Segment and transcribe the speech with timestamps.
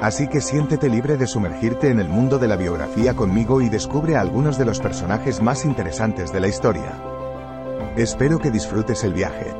[0.00, 4.14] Así que siéntete libre de sumergirte en el mundo de la biografía conmigo y descubre
[4.14, 7.02] a algunos de los personajes más interesantes de la historia.
[7.96, 9.52] Espero que disfrutes el viaje.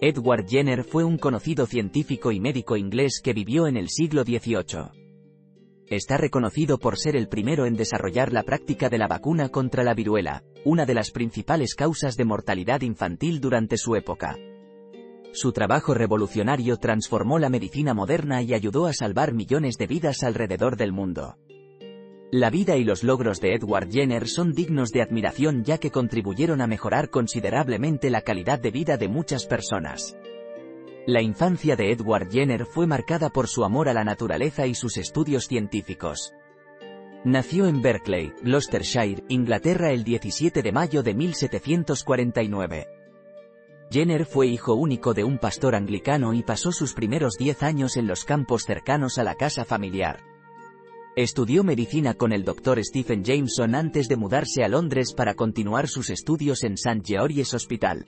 [0.00, 4.97] Edward Jenner fue un conocido científico y médico inglés que vivió en el siglo XVIII.
[5.90, 9.94] Está reconocido por ser el primero en desarrollar la práctica de la vacuna contra la
[9.94, 14.36] viruela, una de las principales causas de mortalidad infantil durante su época.
[15.32, 20.76] Su trabajo revolucionario transformó la medicina moderna y ayudó a salvar millones de vidas alrededor
[20.76, 21.38] del mundo.
[22.30, 26.60] La vida y los logros de Edward Jenner son dignos de admiración ya que contribuyeron
[26.60, 30.18] a mejorar considerablemente la calidad de vida de muchas personas.
[31.08, 34.98] La infancia de Edward Jenner fue marcada por su amor a la naturaleza y sus
[34.98, 36.34] estudios científicos.
[37.24, 42.88] Nació en Berkeley, Gloucestershire, Inglaterra el 17 de mayo de 1749.
[43.90, 48.06] Jenner fue hijo único de un pastor anglicano y pasó sus primeros diez años en
[48.06, 50.20] los campos cercanos a la casa familiar.
[51.16, 52.84] Estudió medicina con el Dr.
[52.84, 57.00] Stephen Jameson antes de mudarse a Londres para continuar sus estudios en St.
[57.02, 58.04] George's Hospital.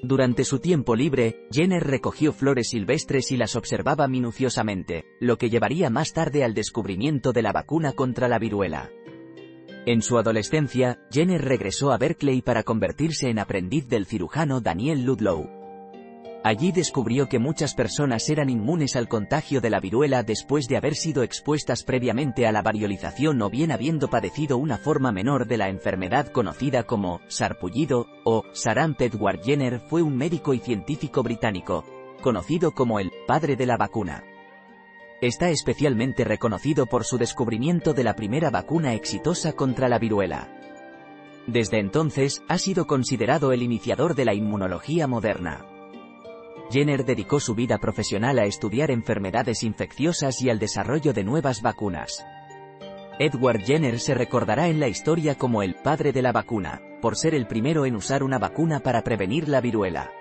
[0.00, 5.90] Durante su tiempo libre, Jenner recogió flores silvestres y las observaba minuciosamente, lo que llevaría
[5.90, 8.90] más tarde al descubrimiento de la vacuna contra la viruela.
[9.86, 15.57] En su adolescencia, Jenner regresó a Berkeley para convertirse en aprendiz del cirujano Daniel Ludlow.
[16.44, 20.94] Allí descubrió que muchas personas eran inmunes al contagio de la viruela después de haber
[20.94, 25.68] sido expuestas previamente a la variolización o bien habiendo padecido una forma menor de la
[25.68, 29.00] enfermedad conocida como sarpullido o saramp.
[29.00, 31.84] Edward Jenner fue un médico y científico británico,
[32.22, 34.22] conocido como el padre de la vacuna.
[35.20, 40.48] Está especialmente reconocido por su descubrimiento de la primera vacuna exitosa contra la viruela.
[41.48, 45.77] Desde entonces, ha sido considerado el iniciador de la inmunología moderna.
[46.70, 52.24] Jenner dedicó su vida profesional a estudiar enfermedades infecciosas y al desarrollo de nuevas vacunas.
[53.18, 57.34] Edward Jenner se recordará en la historia como el padre de la vacuna, por ser
[57.34, 60.12] el primero en usar una vacuna para prevenir la viruela.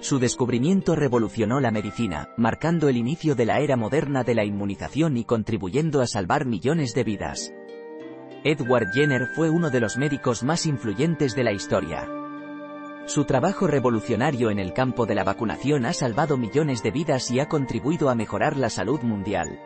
[0.00, 5.16] Su descubrimiento revolucionó la medicina, marcando el inicio de la era moderna de la inmunización
[5.16, 7.54] y contribuyendo a salvar millones de vidas.
[8.42, 12.08] Edward Jenner fue uno de los médicos más influyentes de la historia.
[13.06, 17.40] Su trabajo revolucionario en el campo de la vacunación ha salvado millones de vidas y
[17.40, 19.60] ha contribuido a mejorar la salud mundial.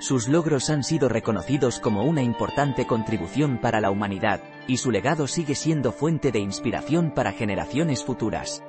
[0.00, 5.26] Sus logros han sido reconocidos como una importante contribución para la humanidad, y su legado
[5.26, 8.64] sigue siendo fuente de inspiración para generaciones futuras.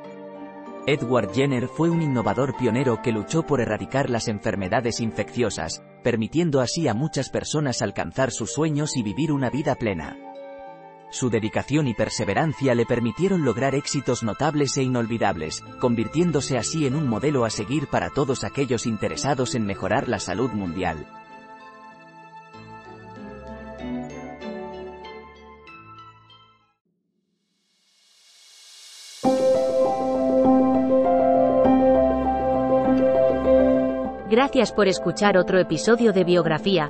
[0.85, 6.87] Edward Jenner fue un innovador pionero que luchó por erradicar las enfermedades infecciosas, permitiendo así
[6.87, 10.30] a muchas personas alcanzar sus sueños y vivir una vida plena.
[11.11, 17.07] Su dedicación y perseverancia le permitieron lograr éxitos notables e inolvidables, convirtiéndose así en un
[17.07, 21.05] modelo a seguir para todos aquellos interesados en mejorar la salud mundial.
[34.29, 36.89] Gracias por escuchar otro episodio de Biografía,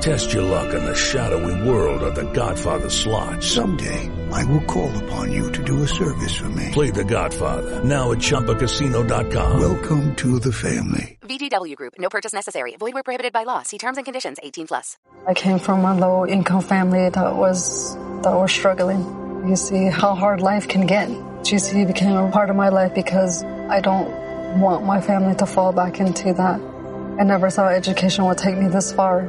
[0.00, 3.42] Test your luck in the shadowy world of The Godfather slot.
[3.42, 6.70] Someday, I will call upon you to do a service for me.
[6.72, 9.60] Play the Godfather, now at ChumbaCasino.com.
[9.60, 11.18] Welcome to the family.
[11.22, 11.94] VGW Group.
[11.98, 12.76] No purchase necessary.
[12.78, 13.62] Void where prohibited by law.
[13.62, 14.38] See terms and conditions.
[14.42, 14.96] 18 plus.
[15.26, 19.02] I came from a low income family that was that was struggling.
[19.48, 21.08] You see how hard life can get.
[21.08, 24.08] GC became a part of my life because I don't
[24.60, 26.60] want my family to fall back into that.
[27.18, 29.28] I never thought education would take me this far.